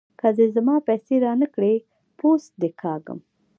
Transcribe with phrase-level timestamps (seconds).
[0.19, 1.73] که دې زما پيسې را نه کړې؛
[2.17, 3.19] پوست دې کاږم.